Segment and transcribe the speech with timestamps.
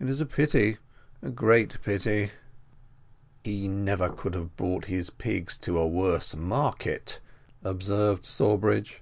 [0.00, 0.78] It is a pity,
[1.22, 2.32] a great pity"
[3.44, 7.20] "He never could have brought his pigs to a worse market,"
[7.62, 9.00] observed Sawbridge.